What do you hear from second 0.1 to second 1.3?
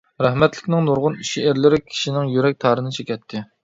رەھمەتلىكنىڭ نۇرغۇن